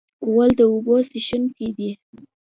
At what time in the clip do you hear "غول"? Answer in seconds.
0.29-0.49